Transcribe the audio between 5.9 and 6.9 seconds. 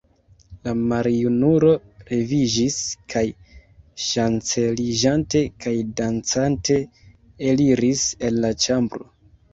dancante,